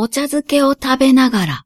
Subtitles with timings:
[0.00, 1.64] お茶漬けを食べながら。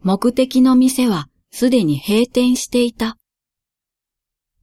[0.00, 3.18] 目的の店はすでに閉店していた。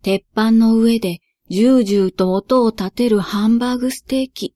[0.01, 1.19] 鉄板の上で
[1.49, 4.55] ジュージューと音を立てるハンバーグステーキ。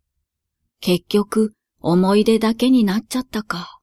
[0.79, 3.81] 結局、思い出だけになっちゃったか。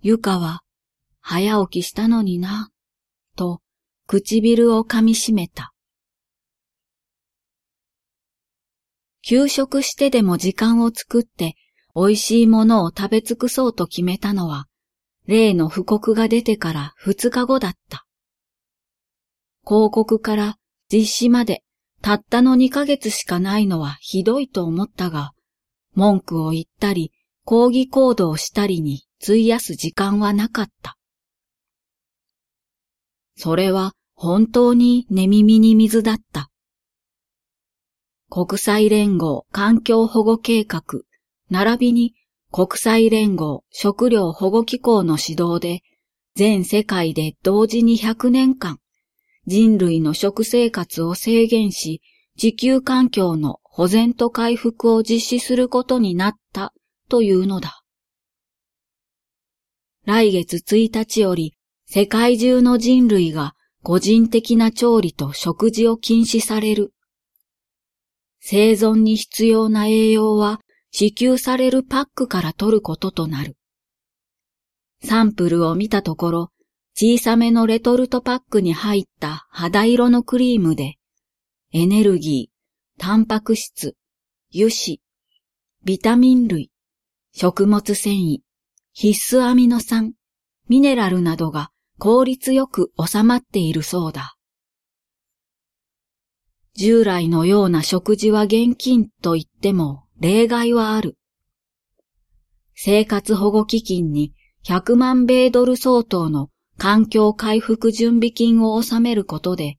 [0.00, 0.62] ゆかは、
[1.20, 2.70] 早起きしたのにな、
[3.36, 3.60] と
[4.06, 5.73] 唇を噛みしめた。
[9.26, 11.56] 休食してでも時間を作って
[11.96, 14.66] 美味しいものを食べ尽くそうと決めたのは、
[15.26, 18.04] 例の布告が出てから二日後だった。
[19.66, 20.56] 広告から
[20.92, 21.62] 実施まで
[22.02, 25.32] たったの二ヶ月しかないのはひどいと思ったが、
[25.94, 27.10] 文句を言ったり
[27.46, 30.98] 抗議行動したりに費やす時間はなかった。
[33.36, 36.50] それは本当に寝耳に水だった。
[38.36, 40.82] 国際連合環境保護計画、
[41.50, 42.14] 並びに
[42.50, 45.82] 国際連合食料保護機構の指導で、
[46.34, 48.80] 全世界で同時に100年間、
[49.46, 52.02] 人類の食生活を制限し、
[52.36, 56.74] 地球環境の保全と回復を実施することになった
[57.08, 57.84] というのだ。
[60.06, 61.54] 来月1日より
[61.86, 66.90] 世界中の人類が個人的な調理と食事を禁止される。
[68.46, 73.56] 生存に必要な栄養は支給されるパックから取ることとなる。
[75.02, 76.50] サンプルを見たところ、
[76.94, 80.96] 小さめのレトルトパックに入った肌色のクリームで、
[81.72, 83.96] エネルギー、タンパク質、
[84.54, 85.00] 油脂、
[85.84, 86.70] ビタミン類、
[87.32, 88.40] 食物繊維、
[88.92, 90.12] 必須アミノ酸、
[90.68, 94.33] ミネラルなどが効率よく収まっているそうだ。
[96.76, 101.16] 従来のような食事は現金と言っても例外はある。
[102.74, 104.32] 生活保護基金に
[104.66, 109.76] 100万米ドル相当の環境回復準備金を納めることで、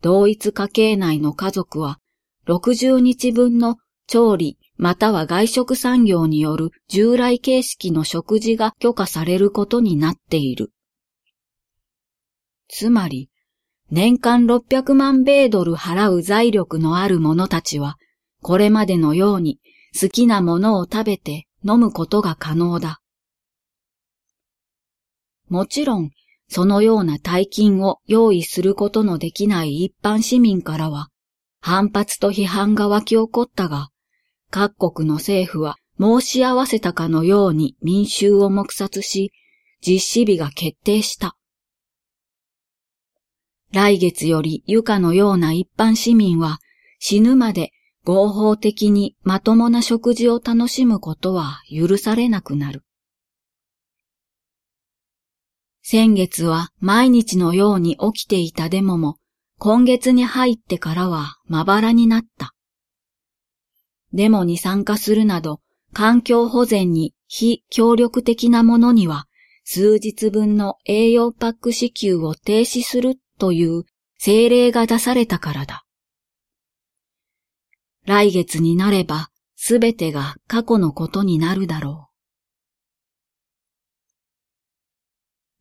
[0.00, 1.98] 同一家系内の家族は
[2.48, 3.76] 60日分の
[4.08, 10.72] 調理または外食産業による従来形式の食事が許可されることになっている。
[12.68, 13.30] つまり、
[13.94, 17.98] 年間600万米ドル払う財力のある者たちは、
[18.40, 19.60] これまでのように
[20.00, 23.02] 好きなものを食べて飲むことが可能だ。
[25.50, 26.10] もちろん、
[26.48, 31.08] そのような大金を用意することのできない一般市民からは、
[31.60, 33.90] 反発と批判が湧き起こったが、
[34.50, 39.32] 各国の政府は申し合わせたかのように民衆を黙殺し、
[39.86, 41.36] 実施日が決定した。
[43.72, 46.58] 来月よりゆかのような一般市民は
[46.98, 47.70] 死ぬまで
[48.04, 52.82] 合法的にまともな食事を楽しむことは許されなくなる。
[55.82, 59.16] 先月は毎日のように起きていたデモも
[59.58, 62.52] 今月に入ってからはまばらになった。
[64.12, 65.60] デモに参加するなど
[65.94, 69.26] 環境保全に非協力的なものには
[69.64, 73.82] 数日分の栄養パック支給を停止するという
[74.20, 75.84] 政令が出されたからだ。
[78.06, 82.12] 来月になればすべてが過去のことになるだろう。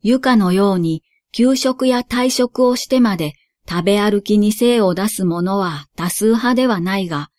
[0.04, 3.34] ゆかのように休食や退食をしてまで
[3.68, 7.30] 食べ歩きに精を出す者は多数派ではないが、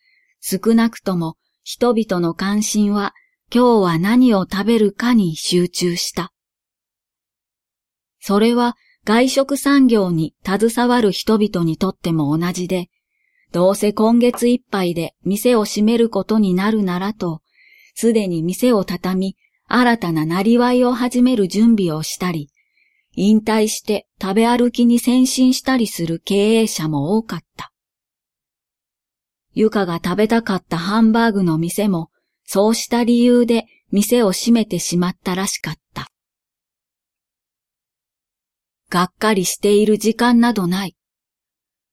[0.41, 3.15] 少なくとも人々の関心は
[3.55, 6.33] 今日は何を食べるかに集中した。
[8.19, 12.89] それは外食産業に携わる人々にとっても同じで、
[13.51, 17.43] どうせ今月いっぱいで店を閉めることになるならと、
[17.95, 19.37] すでに店を畳み、
[19.67, 22.49] 新たななりわいを始める準備をしたり、
[23.15, 27.73] 引退して食べ歩きに先進したりする経営者も多かった。
[29.53, 32.11] ゆかが食べたかったハンバーグの店も、
[32.45, 36.09] そうした理由で店を閉めてしまったらしかった。
[38.93, 40.97] がっかりしている時間などない。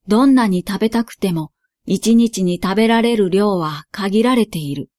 [0.10, 1.54] どんなに食べたくても、
[1.86, 4.90] 一日に食べられる量は限られている。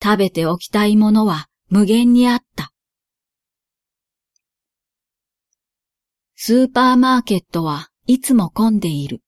[0.00, 2.70] 食べておきたいものは無限にあった。
[6.36, 9.22] スーパーマーケットはいつも混んでいる。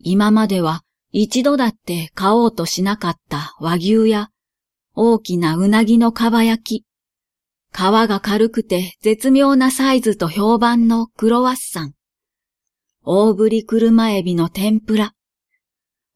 [0.00, 0.82] 今までは
[1.12, 4.30] 一度だって買おうとしなかった和牛や
[4.96, 6.87] 大きなうなぎのかば焼き、
[7.72, 11.94] 皮が軽くて絶妙なサイズと評判のクロワッサン。
[13.02, 15.14] 大ぶり車エビの天ぷら。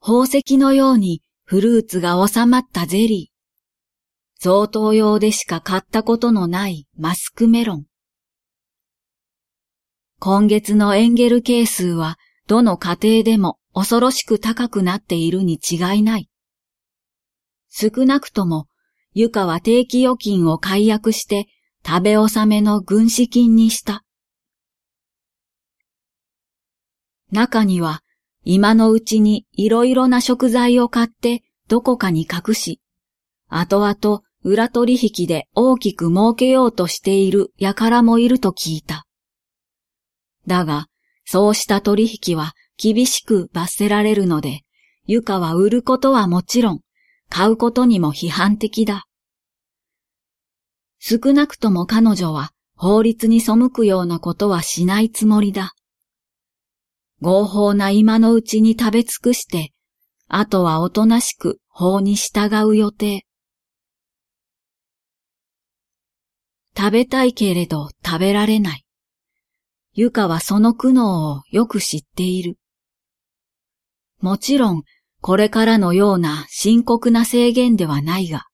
[0.01, 3.33] 宝石のようにフルーツが収まったゼリー、
[4.43, 7.85] 贈答用でしか買ったことのないマスクメロン。
[10.19, 12.19] 今月のエンゲル係数は
[12.49, 16.29] どの家庭でも恐ろしく高くなっているに違いない。
[17.71, 18.67] 少なくとも、
[19.15, 21.47] ゆかは定期預金を解約して
[21.87, 24.05] 食べ納めの軍資金にした。
[27.31, 28.01] 中には、
[28.45, 32.81] 今のうちにいろいろな食材を買ってどこかに隠し、
[33.49, 39.07] 後々裏取引で大きく儲けようとしている輩もいると聞いた。
[40.47, 40.87] だが、
[41.25, 44.63] そうした取引は厳しく罰せられるので、
[45.07, 46.81] ゆかは売ることはもちろん、
[47.35, 49.07] 買うことにも批判的だ。
[50.99, 55.73] 少なくとも彼女は法律に背くようなことはしないつもりだ。
[57.23, 59.73] 合法な今のうちに食べ尽くして、
[60.29, 63.25] あとはおとなしく法に従う予定。
[66.77, 68.85] 食べたいけれど食べられない。
[69.95, 72.59] ゆかはその苦悩をよく知っている。
[74.21, 74.83] もちろん、
[75.23, 78.49] これからのような深刻な制限ではないが。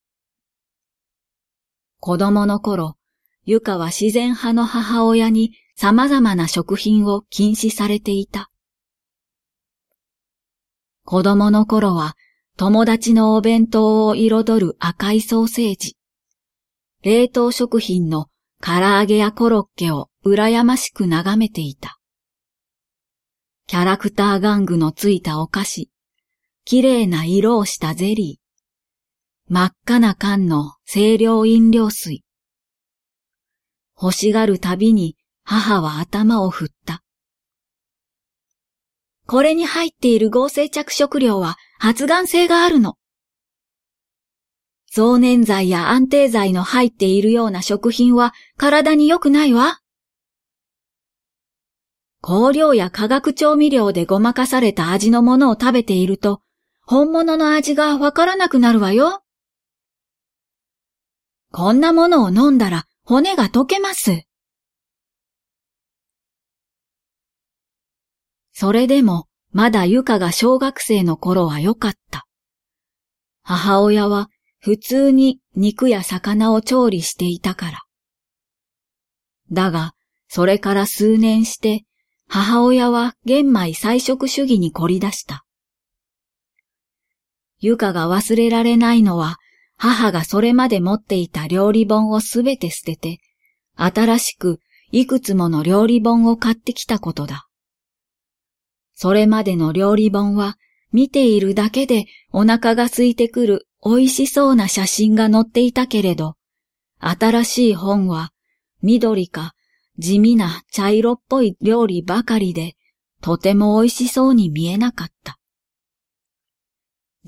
[1.99, 2.97] 子供の頃、
[3.45, 8.51] ゆかは自然派の母親に様々な食品を禁止されていた。
[11.07, 12.17] 子供の頃は
[12.59, 15.97] 友達のお弁当を彩る赤いソーセージ、
[17.03, 18.27] 冷凍食品の
[18.61, 21.99] 唐揚げやコロッケを羨ましく眺めていた。
[23.67, 25.91] キャラクター玩具のついたお菓子、
[26.71, 32.25] 綺麗な色をしたゼリー、真っ赤な缶の清涼飲料水。
[33.99, 37.03] 欲しがるたびに母は頭を振った。
[39.25, 42.99] これに入っている合成着色料は発がん性があるの。
[44.93, 49.81] 増粘剤や安定剤の入っているような食品は体に良くないわ。
[52.21, 56.43] 香料や化学調味料でごまかされた味のものを食べていると、
[56.91, 59.21] 本物の味がわからなくなるわよ。
[61.53, 64.23] こんなものを飲んだら骨が溶けます。
[68.55, 72.27] それでも、まだゆかが小学生の頃は良かった。
[73.43, 77.83] 母親は普通に肉や魚を調理していたから。
[79.53, 79.93] だが、
[80.27, 81.85] それから数年して、
[82.29, 85.45] 母親は玄米菜食主義に凝り出した。
[87.61, 89.39] ゆかが忘れられないのは、
[89.77, 93.19] 母がそれまで持っていた料理本をすべて捨てて、
[93.77, 94.61] 新しく
[94.91, 97.49] いくつもの料理本を買ってきたことだ。
[98.95, 100.57] それまでの料理本は
[100.93, 106.35] 見ているだけでお腹が空いてくる美味しそうな写真が載っていたけれど、
[106.99, 108.33] 新しい本は
[108.83, 109.55] 緑か
[109.99, 112.75] 地味な茶色っぽい料理ばかりで
[113.21, 115.38] とても美味しそうに見えなかった。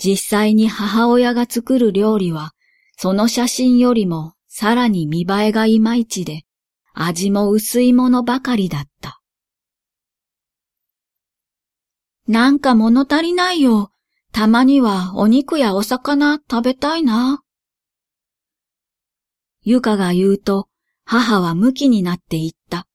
[0.03, 2.53] 実際に母親が作る料理は
[2.97, 6.45] その写真よりもさらに見栄えがいまいちで
[6.95, 9.21] 味も薄いものばかりだった。
[12.27, 13.91] なんか物足りないよ。
[14.33, 17.43] たまにはお肉やお魚食べたいな。
[19.63, 20.69] ゆかが言うと、
[21.05, 22.87] 母は向きになって言った。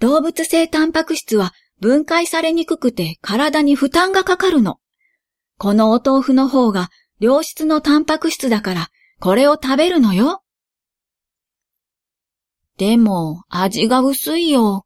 [0.00, 4.78] 動物性タンパク質は分解されにくくて体に負担がかかるの。
[5.58, 8.88] このお豆腐の方が良質のタンパク質だから、
[9.20, 10.42] これを食べるのよ。
[12.76, 14.84] でも、味が薄いよ。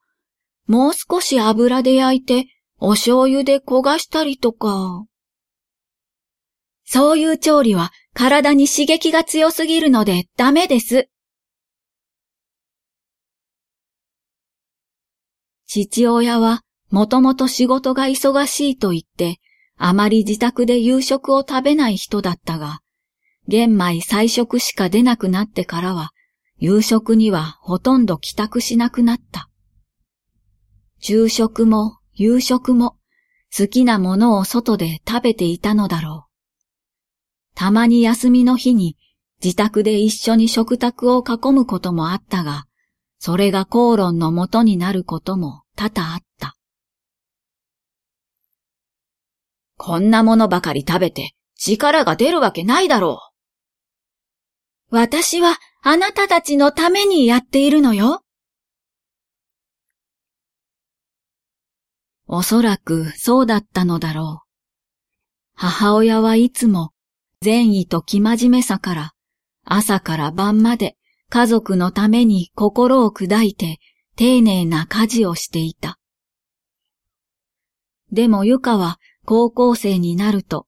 [0.67, 2.47] もう少し油で焼いて
[2.79, 5.07] お醤油で焦がしたりとか。
[6.85, 11.09] そういう調理は体に刺激が強すぎるのでダメです。
[15.67, 19.39] 父親はもともと仕事が忙しいと言って、
[19.79, 22.81] あまり自宅で夕食を食べない人だったが、
[23.47, 26.11] 玄米菜食しか出なくなってからは、
[26.59, 29.49] 夕食にはほとんど帰宅しなくなった。
[30.99, 32.97] 昼食も夕食も
[33.57, 36.29] 好きなものを外で食べていたのだろう。
[37.55, 38.97] たまに休みの日に
[39.43, 42.65] 自宅で一緒に食卓を囲むこともあったが、
[43.21, 46.57] それが口論のもとになることも多々あった。
[49.79, 53.21] こんなものばかり食べて力が出るわけないだろ
[54.91, 54.95] う。
[54.97, 58.23] 私はあなたたちのためにやっているのよ。
[62.27, 64.49] おそらくそうだったのだろう。
[65.55, 66.93] 母親はいつも
[67.41, 69.13] 善意と生真面目さから
[69.65, 70.97] 朝から晩まで
[71.31, 73.79] 家族のために心を砕いて
[74.17, 75.99] 丁寧な家事をしていた。
[78.11, 80.67] でもゆかは高校生になると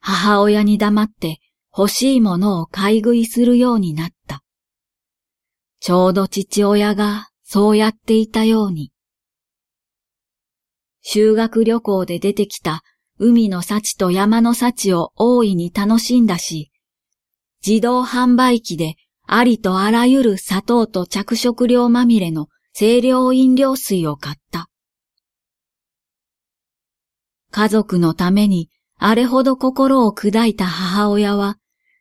[0.00, 1.38] 母親に黙って
[1.72, 4.42] 欲しいものを買い食いするようになった。
[5.78, 8.90] ちょうど父親がそうやっていたように。
[11.02, 12.82] 修学旅行で出てきた
[13.20, 16.72] 海の幸と山の幸を大いに楽しんだし、
[17.64, 24.69] 自動販売機でありとあらゆる砂糖と着色料まみれの清涼飲料水を買った。
[27.50, 31.56] 家族のためにあれほど心を砕いた母親は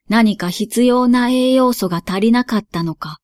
[0.09, 3.19] 何か必要な栄養素が足りなかったのか、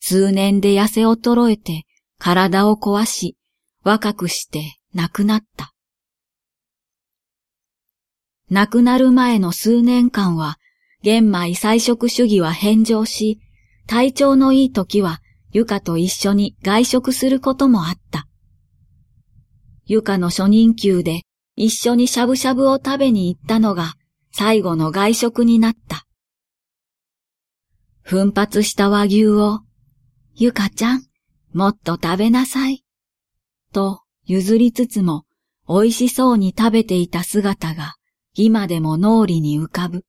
[0.00, 1.84] 数年で痩せ衰えて
[2.18, 3.36] 体を壊し、
[3.84, 5.72] 若くして亡くなった。
[8.50, 10.56] 亡くなる前の数年間は、
[11.02, 13.38] 玄米菜食主義は返上し、
[13.86, 15.20] 体調のいい時は、
[15.52, 18.26] ゆかと一緒に外食することもあった。
[19.86, 21.22] ゆかの初任給で
[21.62, 23.92] 一緒にしゃぶしゃぶを食べに行ったのが
[24.32, 26.06] 最後の外食になった。
[28.00, 29.60] 奮発した和牛を、
[30.34, 31.02] ゆかちゃん、
[31.52, 32.82] もっと食べなさい。
[33.74, 35.26] と譲りつつも
[35.68, 37.96] 美味しそうに食べていた姿が
[38.32, 40.06] 今でも脳裏に浮かぶ。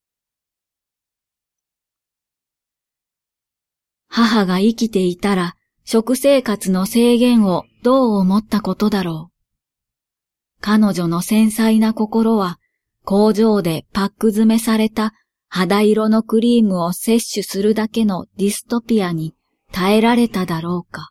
[4.07, 9.30] 母が生きていたら食生活の制限をどう思ったことだろう。
[10.61, 12.59] 彼女の繊細な心は
[13.03, 15.13] 工場でパック詰めされた
[15.49, 19.33] 肌色のクリームを摂取するだけのディストピアに
[19.71, 21.09] 耐えられただろうか。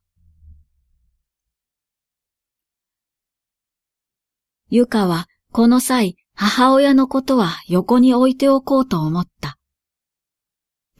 [4.69, 9.59] ゆかはこの際母親のことは横に置いておこうと思った。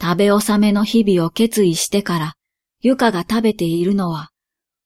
[0.01, 2.35] 食べ納めの日々を決意してから、
[2.81, 4.31] ゆかが食べているのは、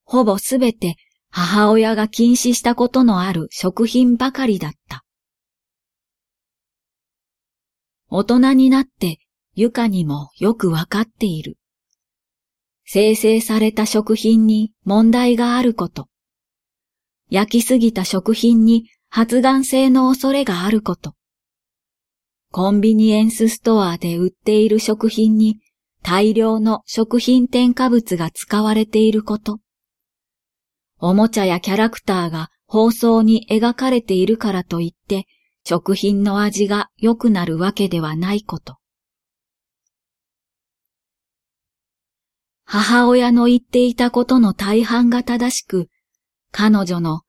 [0.05, 0.97] ほぼすべて
[1.37, 5.03] 母親が禁止したことのある食品ばかりだった。
[8.09, 9.19] 大人になって
[9.57, 11.59] ゆかにもよくわかっている。
[12.85, 16.07] 生成された食品に問題があること。
[17.31, 21.15] 焼きすぎた食品に発がん性の恐れがあること。
[22.53, 25.59] コンビニエンスストアで売っている食品に
[26.01, 29.59] 大量の食品添加物が使われていること。
[30.99, 35.27] おもちゃやキャラクターが放送に描かれているからといって
[35.65, 38.79] 食品の味が良くなるわけではないこと。
[42.65, 45.89] 母親の言っていたことの大半が正しく、
[46.51, 47.23] 彼女の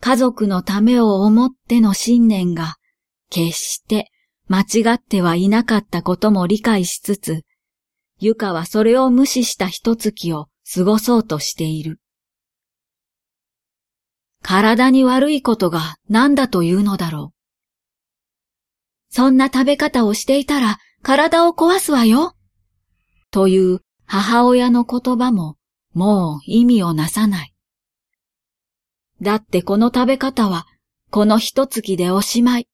[0.00, 2.76] 家族のためを思っての信念が
[3.30, 4.10] 決して
[4.48, 7.42] 間違ってはいなかったことも理解しつつ、
[8.18, 12.00] ゆかはそれを無視した一月を過ごそうとしている。
[14.42, 17.38] 体に悪いことが何だというのだろう。
[19.10, 22.34] そんな食べ方をしていたら体を壊すわよ。
[23.30, 25.56] という母親の言葉も
[25.92, 27.54] もう意味をなさない。
[29.20, 30.66] だってこの食べ方は
[31.10, 32.68] この一月でおしまい。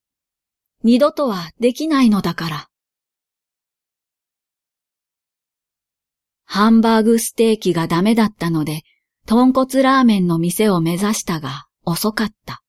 [0.83, 2.69] 二度とはできないのだから。
[6.45, 8.83] ハンバーグステーキがダメだったので
[9.27, 12.63] 豚骨ラーメンの店を目指したが遅かった。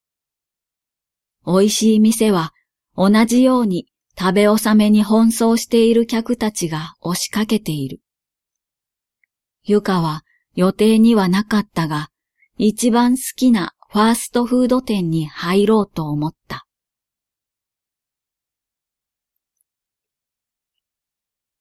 [1.46, 2.54] 美味しい店は
[2.96, 8.00] 同じように食べ納めに奔走している客たちが押しかけている。
[9.66, 10.24] ゆかは
[10.56, 12.10] 予定にはなかったが、
[12.58, 16.66] 一番好きなファーストフード店に入ろうと思った。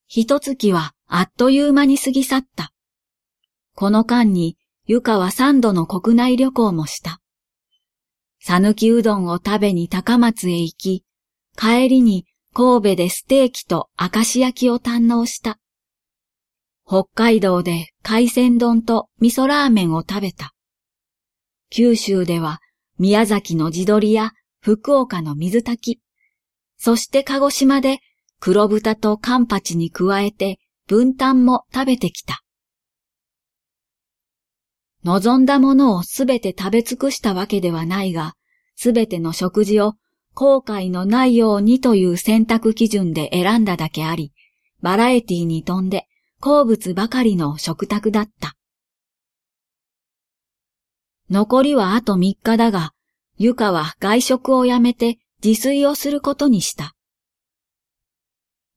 [0.06, 2.70] 一月はあっという間に過ぎ去った。
[3.74, 7.22] この間にゆかは三度の国内旅行もした。
[8.38, 11.04] さぬきうどんを食べに高松へ行き、
[11.56, 15.58] 帰りに神戸でステーキと明石焼きを堪能した。
[16.86, 20.52] 北海道で海鮮丼と味噌ラーメンを食べた。
[21.70, 22.60] 九州では
[22.98, 26.00] 宮崎の地鶏や福岡の水炊き、
[26.76, 28.00] そして鹿児島で
[28.38, 32.43] 黒豚とカンパチに加えて分担も食べてきた。
[35.04, 38.34] 望んだものをすべて食べ尽くしたわけではないが、
[38.74, 39.94] すべての食事を
[40.34, 44.32] 後悔のないようにという選択基準で選んだだけあり、
[44.80, 46.06] バラエティに富んで
[46.40, 48.56] 好物ばかりの食卓だった。
[51.30, 52.92] 残りはあと3日だが、
[53.36, 56.94] ゆかは外食をやめて自炊をすることにした。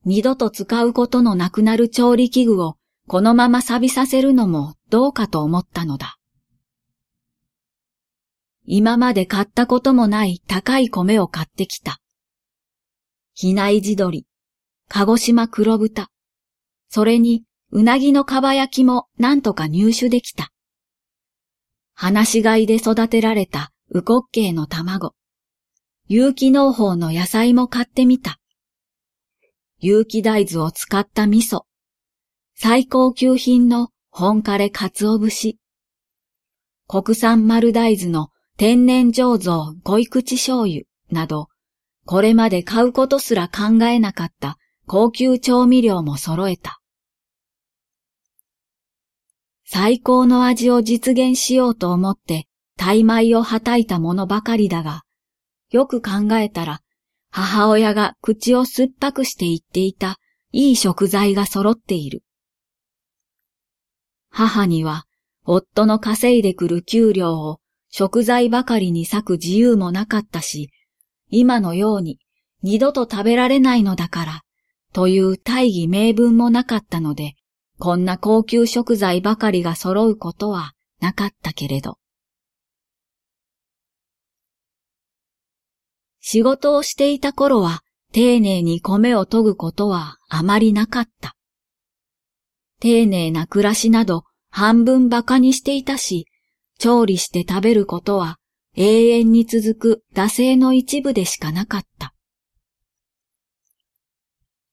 [0.06, 2.76] 二度と使うことのなくなる調理器具を
[3.08, 6.17] このまま錆びさせるのもどうかと思ったのだ。
[8.70, 12.02] 今まで買ったこともない高い米を買ってきた。
[13.34, 14.28] 比内地鶏、
[14.90, 16.10] 鹿児島黒豚、
[16.90, 20.52] それにうなぎのかば焼きもなんとか入手できた。
[21.94, 25.16] 話し飼いで育てられたウコッケイの卵、
[26.08, 28.38] 有機農法の野菜も買ってみた。
[29.80, 31.62] 有機大豆を使った味噌、
[32.56, 35.58] 最高級品の本枯れ鰹節、
[36.86, 41.48] 国産丸大豆の天然醸造濃い口醤油など、
[42.08, 46.82] これまで買うことすら考えなかった高級調味料も揃えた。
[49.64, 52.48] 最高の味を実現しようと思って
[52.78, 55.04] 大米をはたいたものばかりだが、
[55.70, 56.82] よく考えたら
[57.30, 60.18] 母親が口を酸っぱくして言っていた
[60.52, 62.24] いい食材が揃っている。
[64.32, 65.06] 母には
[65.44, 70.70] 夫の稼いでくる給料を食材ばかりに割く自由もなかったし、
[71.30, 72.20] 今のように
[72.64, 74.42] 二度と食べられないのだから、
[74.94, 77.36] という大義名分もなかったので、
[77.80, 81.98] こんな高級食材ばかりが揃うことはなかったけれど。
[86.20, 91.36] 仕事をしていた頃は丁寧に米を研ぐことはあまりなかった。
[92.80, 96.26] 丁寧な暮らしなど半分馬鹿にしていたし、
[96.78, 98.38] 調理して食べることは
[98.76, 102.14] 永遠に続く惰性の一部でしかなかった。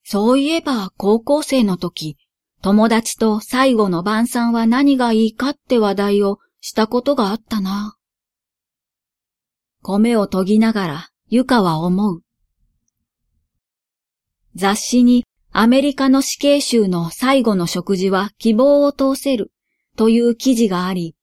[0.05, 2.19] そういえば高校生の時、
[2.61, 7.97] 友達と最後の晩餐は何がいいかって話題をしたことがあったな。
[9.83, 12.23] 米を研ぎながらゆかは思う。
[14.55, 19.53] 雑誌にアメリカの死刑囚の最後の食事は希望を通せる
[19.97, 21.15] という記事があり、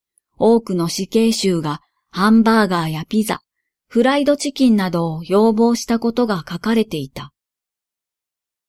[0.43, 3.41] 多くの死刑囚がハンバーガーやピザ、
[3.87, 7.31] フライドチキンなどを要望したことが書かれていた。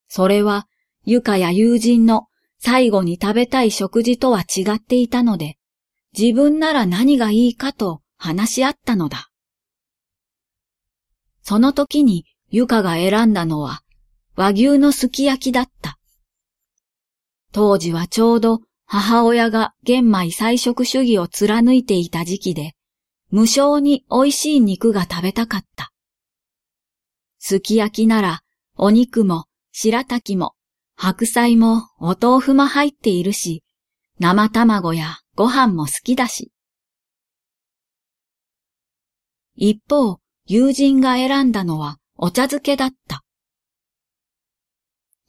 [0.07, 0.69] それは、
[1.05, 2.27] ゆかや友人の
[2.59, 5.57] 最後に食べたい食事とは違っていたので、
[6.17, 9.31] 自分なら何がいいかと話し合ったのだ。
[11.41, 13.81] その時にゆかが選んだのは
[14.37, 15.99] 和牛のすき焼きだった。
[17.51, 18.61] 当時はちょうど
[18.95, 22.75] 母親が玄米菜食主義を貫いていた時期で、
[23.31, 25.93] 無償に美味しい肉が食べたかった。
[27.39, 28.41] すき焼きなら
[28.77, 30.53] お肉も白滝も
[30.95, 33.65] 白菜もお豆腐も入っているし、
[34.19, 36.53] 生卵やご飯も好きだし。
[39.57, 43.23] 一方、友人が選んだのはお茶漬けだった。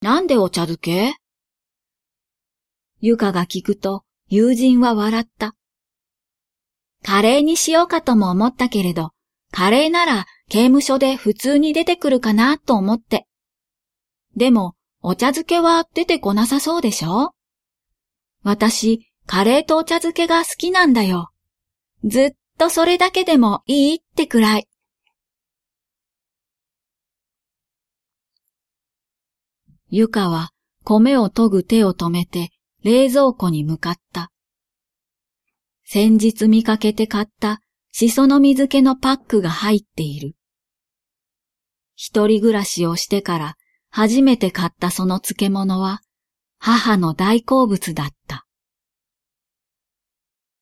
[0.01, 1.22] なんでお茶漬け？
[3.05, 5.57] ゆかが聞くと友人は笑った。
[7.03, 9.11] カレーにしようかとも思ったけれど、
[9.51, 13.27] カレーなら刑務所で普通に出てくるかなと思って。
[14.37, 17.33] でも、お茶漬けは出てこなさそうでしょ？
[18.41, 21.33] 私、カレーとお茶漬けが好きなんだよ。
[22.05, 24.69] ずっとそれだけでもいいってくらい。
[29.89, 30.51] ゆかは
[30.85, 32.52] 米を研ぐ手を止めて
[32.83, 34.29] 冷蔵庫に向かった。
[35.85, 40.35] 先日見かけて買ったしその水気のパックが入っている。
[41.95, 43.55] 一人暮らしをしてから
[43.89, 46.01] 初めて買ったその漬物は
[46.57, 48.45] 母の大好物だった。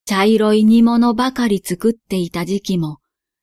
[0.05, 2.97] 茶色い煮物ばかり作っていた時期も、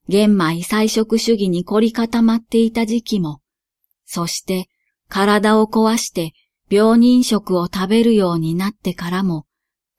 [0.08, 3.40] 玄米菜食主義に凝り固まっていた時期も、
[4.04, 4.68] そして
[5.08, 6.32] 体を壊して
[6.70, 9.46] 病人食を食べるようになってからも、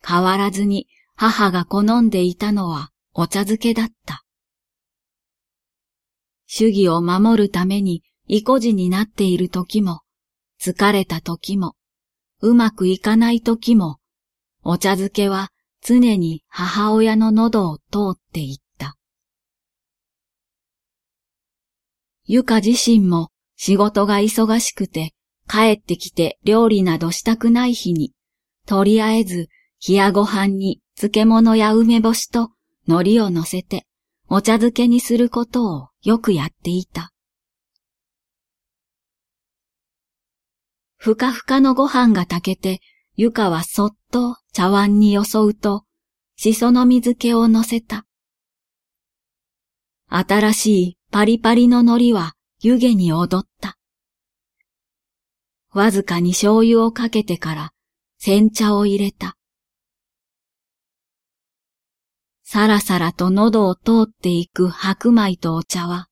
[0.07, 4.23] 変わらずに母が好んでいたのはお茶漬けだった。
[6.45, 10.01] 主義を守るために意固地になっている時も、
[10.61, 11.75] 疲れた時も、
[12.41, 13.97] うまくいかない時も、
[14.63, 15.49] お茶漬けは
[15.81, 18.95] 常に母親の喉を通っていった。
[22.25, 25.13] ゆか自身も仕事が忙しくて、
[25.49, 28.13] 帰ってきて料理などしたくない日に、
[28.67, 29.49] とりあえず
[29.87, 32.51] 冷やご飯に漬物や梅干しと
[32.87, 33.85] 海苔を乗せて
[34.27, 37.11] お茶漬けにすることをよくやっていた。
[40.97, 42.81] ふかふかのご飯が炊けて、
[43.15, 45.83] ゆかはそっと茶碗によそうと、
[46.35, 48.05] しその水気を乗せた。
[50.09, 53.78] 新しいパリパリの海苔は湯気に踊った。
[55.71, 57.71] わずかに醤油をかけてから
[58.17, 59.35] 煎茶を入れた。
[62.43, 66.07] さらさらと喉を通っていく白米とお茶は、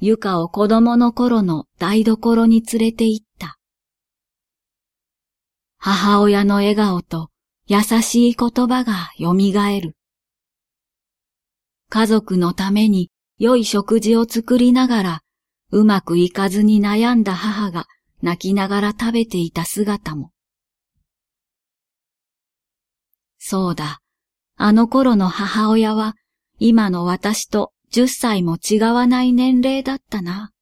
[0.00, 3.56] ゆかを子供の頃の台所に連れて行った。
[5.78, 7.30] 母親の笑顔と
[7.66, 9.32] 優しい言葉が蘇
[9.80, 9.96] る。
[11.88, 15.20] 家族のために良い食事を作りながら、
[15.70, 17.86] うまくいかずに悩んだ母が
[18.22, 20.30] 泣きながら食べていた姿も。
[23.38, 24.00] そうだ、
[24.56, 26.14] あの頃の母親は
[26.58, 30.52] 今の私と十歳も違わない年齢だったな。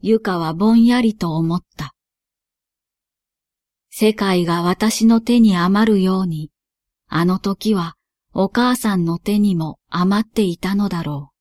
[0.00, 1.94] ゆかはぼんやりと思った。
[3.90, 6.50] 世界が私の手に余るように、
[7.06, 7.94] あの時は
[8.32, 11.33] お母さんの手にも余っていたのだろう。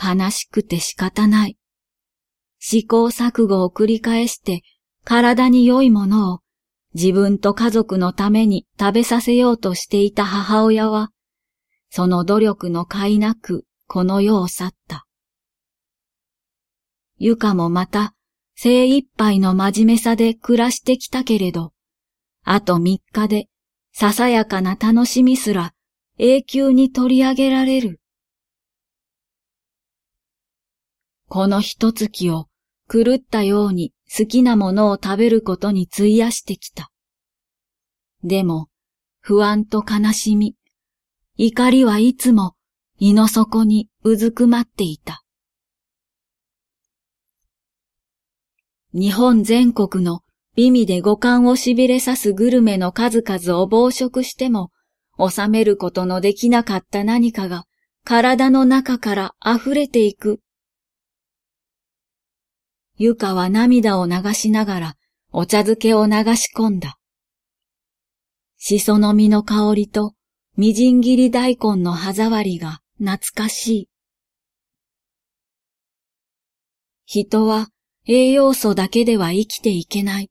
[0.00, 1.56] 悲しくて仕方ない。
[2.60, 4.62] 試行錯誤を繰り返して
[5.04, 6.40] 体に良いものを
[6.94, 11.10] 自分と家族のために食べさせようとしていた母親は、
[11.90, 15.06] その努力の甲斐なくこの世を去った。
[17.18, 18.14] ゆかもまた
[18.54, 21.72] 精一杯の真面目さで暮らしてきたけれど、
[22.44, 23.46] あと三日で
[23.92, 25.72] ささやかな楽しみすら
[26.18, 28.00] 永久に取り上げられる。
[31.28, 32.48] この一月を
[32.90, 36.90] 狂ったように好きなものを食べることに費やしてきた。
[38.24, 38.68] でも、
[39.20, 40.56] 不安と悲しみ、
[41.36, 42.54] 怒りはいつも
[42.98, 45.22] 胃の底にうずくまっていた。
[48.94, 50.22] 日本全国の
[50.56, 54.72] 美味で五感を痺れさすグルメの数々を暴食しても、
[55.18, 57.64] 収めることのできなかった何かが
[58.04, 60.40] 体の中から溢れていく。
[63.00, 64.94] ゆかは涙を流しながら
[65.30, 66.98] お茶漬けを流し込んだ。
[68.56, 70.14] しその実の香りと
[70.56, 73.88] みじん切り大根の歯触りが懐かしい。
[77.06, 77.68] 人は
[78.04, 80.30] 栄養素だけでは生きていけない。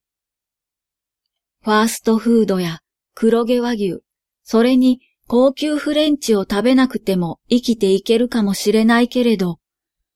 [1.63, 2.79] ファーストフードや
[3.15, 4.01] 黒毛和牛、
[4.43, 9.59] それに高級フレンチを食べなくても生きていけるかもしれないけれど、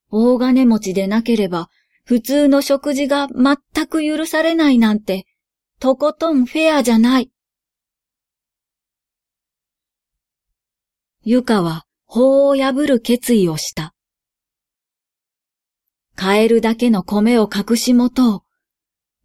[0.09, 1.69] 大金持ちでなければ
[2.11, 5.25] 普通の食事が全く許されないなんて、
[5.79, 7.31] とことんフェアじゃない。
[11.23, 13.93] ゆかは法を破る決意をした。
[16.17, 18.41] 買えるだけの米を隠し持とう。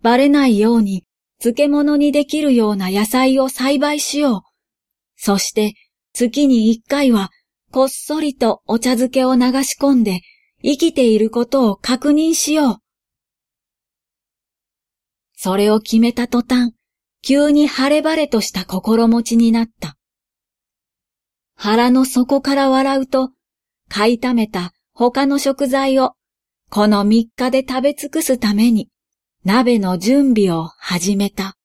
[0.01, 1.07] バレないように
[1.41, 4.41] 漬物にできるような野菜を栽培しよう。
[5.17, 5.75] そして
[6.13, 7.31] 月に一回は
[7.73, 10.21] こっそりとお茶漬けを流し込んで
[10.69, 12.77] 生きていることを確認しよう。
[15.37, 16.73] それを決めた途端、
[17.23, 19.97] 急に晴れ晴れとした心持ちになった。
[21.55, 23.31] 腹の底から笑うと、
[23.89, 26.15] 買いためた他の食材を
[26.69, 28.89] この三日で食べ尽くすために
[29.45, 31.56] 鍋の準備を始めた。